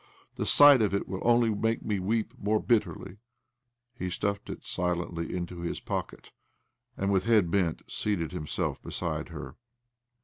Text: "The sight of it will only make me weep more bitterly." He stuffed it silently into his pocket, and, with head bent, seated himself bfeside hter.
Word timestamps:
"The 0.37 0.47
sight 0.47 0.81
of 0.81 0.95
it 0.95 1.07
will 1.07 1.21
only 1.23 1.53
make 1.53 1.85
me 1.85 1.99
weep 1.99 2.33
more 2.39 2.59
bitterly." 2.59 3.17
He 3.95 4.09
stuffed 4.09 4.49
it 4.49 4.65
silently 4.65 5.31
into 5.37 5.59
his 5.59 5.79
pocket, 5.79 6.31
and, 6.97 7.11
with 7.11 7.25
head 7.25 7.51
bent, 7.51 7.83
seated 7.87 8.31
himself 8.31 8.81
bfeside 8.81 9.25
hter. 9.27 9.53